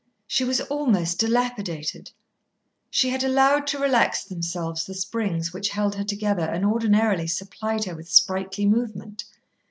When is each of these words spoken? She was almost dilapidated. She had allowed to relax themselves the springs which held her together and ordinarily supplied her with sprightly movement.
She 0.25 0.43
was 0.43 0.61
almost 0.61 1.19
dilapidated. 1.19 2.09
She 2.89 3.11
had 3.11 3.23
allowed 3.23 3.67
to 3.67 3.77
relax 3.77 4.23
themselves 4.23 4.83
the 4.83 4.95
springs 4.95 5.53
which 5.53 5.69
held 5.69 5.93
her 5.93 6.03
together 6.03 6.45
and 6.45 6.65
ordinarily 6.65 7.27
supplied 7.27 7.83
her 7.83 7.93
with 7.93 8.09
sprightly 8.09 8.65
movement. 8.65 9.25